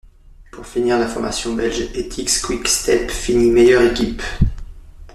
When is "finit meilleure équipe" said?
3.11-4.23